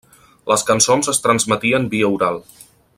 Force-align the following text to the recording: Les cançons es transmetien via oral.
Les 0.51 0.63
cançons 0.69 1.11
es 1.13 1.21
transmetien 1.27 1.87
via 1.93 2.11
oral. 2.17 2.43